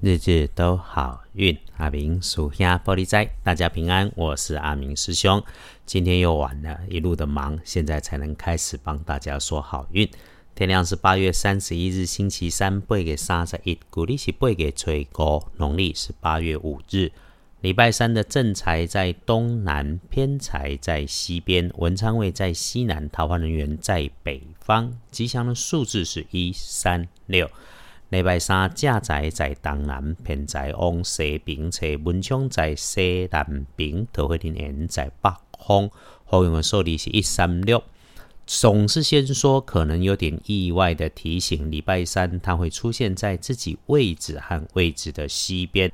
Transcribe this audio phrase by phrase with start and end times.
[0.00, 1.58] 日日都好运。
[1.76, 4.12] 阿明属下玻璃斋，大家平安。
[4.14, 5.42] 我是阿明师兄。
[5.84, 10.08] 今天又晚了，一路的忙，现在才能开始帮大家说好运。
[10.54, 17.10] 天亮是八月三十一日，星期三，八月三十一，古历是八月初五，农历是八月五日。
[17.60, 24.96] 礼拜三的正财在东南，偏财在西边，文昌位在西南，桃花人员在北方。
[25.10, 27.50] 吉祥的数字是一三六。
[28.10, 35.90] 礼拜三正在在东南，偏在往西边，车文昌在西南边，桃花人员在北方。
[36.24, 37.82] 好用的数字是一三六。
[38.46, 45.92] 总是先说可能有点意外的提醒，礼拜三它会出现在自己位置和位置的西边。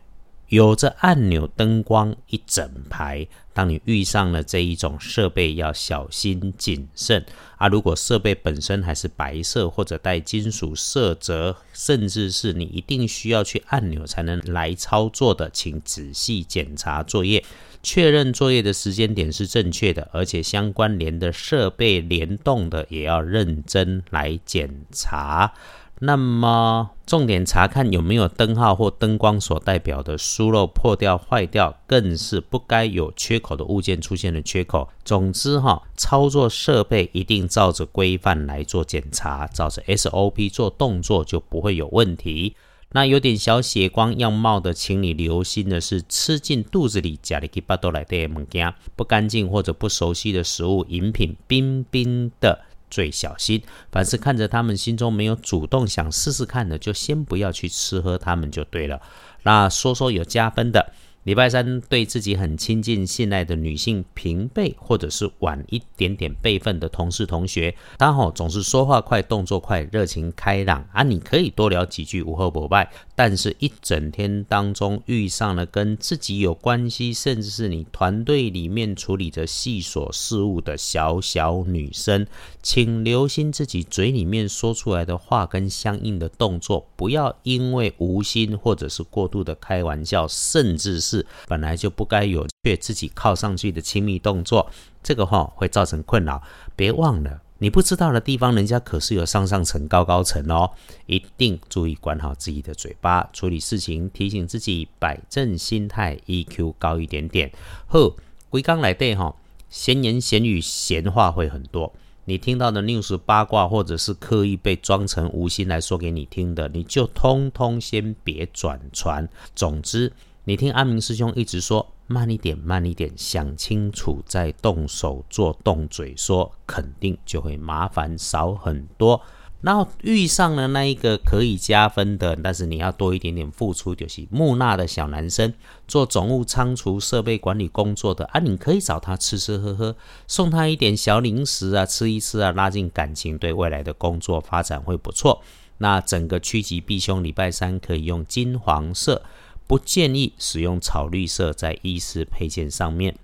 [0.54, 7.26] 有着按钮灯光一整排，当你遇上了这一种设备，要小心谨慎
[7.56, 7.66] 啊！
[7.66, 17.44] 如果设备本身还是白色或者带金属色泽，甚至是你一定需要去按钮才能来操作的，请仔细检查作业，
[17.82, 25.52] 确认作业的时间点是正确的，而且相关联的设备联动的也要认真来检查。
[26.00, 34.88] 那么，重点查看有没有灯号或灯光所代表的疏漏、破掉、坏掉，更是不该有缺口的物件出现了缺口。
[35.04, 42.56] 总之，哈，操作设备一定照着规范来做检查，照着 SOP 做动作就不会有问题。
[42.90, 52.64] 那有点小血光样貌的，请你留心的是，吃进肚子里，家里给巴多来的物件，不干净或者不熟悉的食物、饮品，冰冰的。
[52.90, 59.00] 最小心，凡是看着他们心中没有主动想试试看的，就先不要去吃喝他们就对了。
[59.42, 60.92] 那说说有加分的。
[61.24, 72.92] 礼拜三对自己很亲近、信赖的女性平辈，或者是晚一点点辈分的同事、同学，刚好总是说话快、动作快、热情开朗啊，你可以多聊几句，无后不拜。
[73.16, 82.26] 但是，一整天当中遇上了跟自己有关系，甚至是你团队里面处理着细琐事务的小小女生，
[82.60, 91.24] 请留心自己嘴里面说出来的话跟相应的动作，不要因为无心或者是过度的开玩笑，甚至是。
[91.46, 94.68] 本来就不该有却自己靠上去的亲密动作，
[95.02, 96.42] 这个话会造成困扰。
[96.74, 100.70] 别忘了，你不知道的地方，人家可是有上上层、高高层哦。
[101.06, 107.50] 一定注意管好自己的嘴巴，处理事情提醒自己摆正心态，EQ 高一点点。
[107.86, 108.14] 呵，
[108.50, 109.34] 归刚来对哈，
[109.70, 111.90] 闲言闲语、闲话会很多。
[112.26, 119.26] 你听到的 news 八卦，或者是刻意被装成无心来说给你听的，你就通通先别转传。
[119.56, 120.12] 总之。
[120.46, 129.22] 你听阿明师兄一直说慢一点，慢一点，想清楚再动手做，动嘴说，肯定就会麻烦少很多。
[129.62, 135.54] 然后遇上了那一个可以加分的，但是你要多一点点付出，就是木讷的小男生，
[135.88, 139.96] 做总务仓储设备管理工作的啊，你可以找他吃吃喝喝，
[140.28, 145.40] 送他一点小零食啊，吃一吃啊，拉近感情，对未来的工作发展会不错。
[145.78, 149.22] 那整个趋吉避凶，礼拜三可以用金黄色。
[149.66, 153.16] 不建议使用草绿色在衣饰配件上面。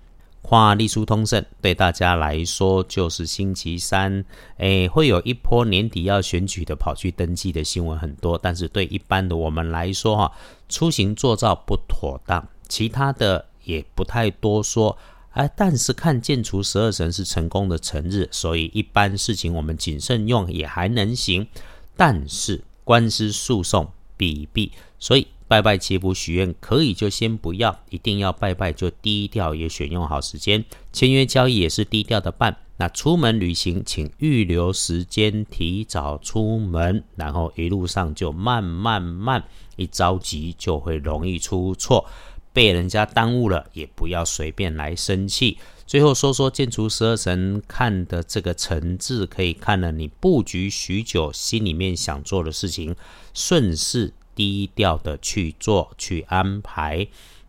[0.43, 4.25] 跨立书通胜对大家来说就是星期三，
[4.57, 8.39] 诶，会有一波年底要选举的跑去登记的新闻很多。
[8.41, 10.31] 但是对一般的我们来说，哈，
[10.67, 14.97] 出行做照不妥当，其他的也不太多说。
[15.33, 21.47] 哎，但是看建除十二神是成功的成日，所以一般事情我们谨慎用也还能行。
[21.95, 23.87] 但是官司诉讼
[24.17, 25.27] 必避，所以。
[25.51, 30.63] 拜拜祈福许愿可以就先不要，一定要拜拜就低调，也选用好时间。
[30.93, 32.55] 签约交易也是低调的办。
[32.77, 39.43] 那出门旅行，请预留时间，提早出门，然后一路上就慢慢慢，
[39.75, 42.05] 一着急就会容易出错，
[42.53, 45.57] 被人家耽误了，也不要随便来生气。
[45.85, 52.95] 最后说说建筑十二神看的这个层次，可以看了你布局许久，心里面想做的事情，
[53.33, 54.13] 顺势。
[54.35, 57.07] 低调的去做去安排，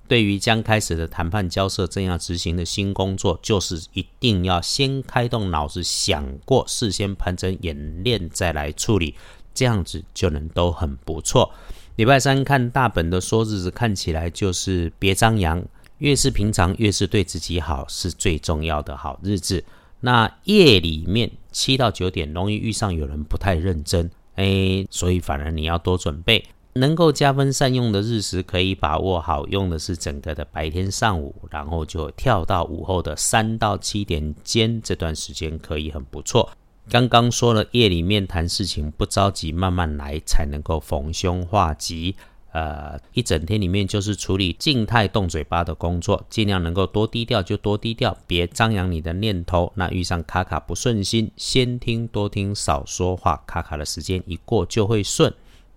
[0.09, 9.15] 对于将开始的谈判交涉正要执行的新工作，就是一定要先开动脑子想过，事先盘整演练再来处理，
[9.55, 11.53] 这样子就能都很不错。
[11.97, 15.63] 礼拜三看大本的说日子，看起来就是别张扬，
[15.99, 19.65] 越是平常越是对自己好，是最重要的好日子。
[20.01, 26.45] 那夜里面七到九点容易遇上有人不太认真，哎，所以反而你要多准备。
[26.75, 36.51] 能够加分善用的日食可以把握好，用的是整个的白天上午，然后就跳到午后的三到七点间这段时间可以很不错。
[36.89, 42.17] 刚刚说了，夜里面谈事情不着急，慢慢来才能够逢凶化吉。
[42.53, 49.73] 呃，一整天里面就是处理静态动嘴巴的工作，尽量能够多低调就多低调，别张扬你的念头。
[49.75, 55.33] 那遇上卡卡不顺心，先听多听少说话，卡卡的时间一过就会顺。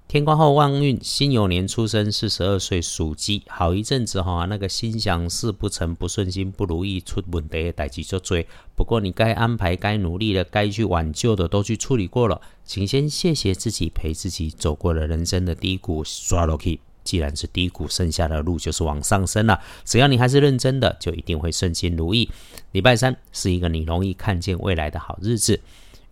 [0.08, 8.48] 天光后旺运，辛酉年出生，四十二岁属鸡，好一阵子哈，那个心想事不成，不顺心，不如意，出问题的代志就追。
[8.76, 16.80] 不过你该安排、该努力的、该去挽救的都去处理过了，请先谢谢自己，陪自己走过了人生的低谷，刷落去。
[17.04, 19.60] 既然是低谷，剩下的路就是往上升了。
[19.84, 22.30] 只要你还是认真的，就一定会顺心如意。
[22.72, 25.60] 礼拜三是一个你容易看见未来的好日子。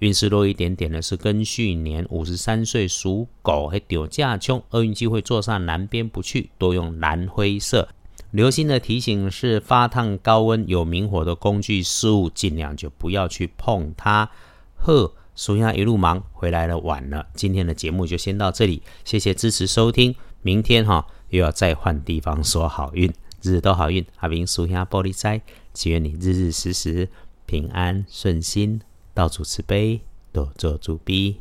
[0.03, 7.87] 运势弱一点点的是庚戌年五十三岁属狗，还丢架冲，厄运机会坐上南边不去，多用蓝灰色。
[8.31, 14.29] 留心的提醒是发烫、高温、有明火的工具事物，尽量就不要去碰它。
[14.75, 17.25] 呵，属下一路忙回来了，晚了。
[17.33, 20.13] 今天的节目就先到这里，谢谢支持收听。
[20.41, 23.09] 明天哈又要再换地方说好运，
[23.41, 24.05] 日日都好运。
[24.17, 25.41] 阿明属下玻璃斋，
[25.73, 27.07] 祈愿你日日时时
[27.45, 28.81] 平安顺心。
[29.13, 30.01] 到处慈悲，
[30.31, 31.39] 多做主逼。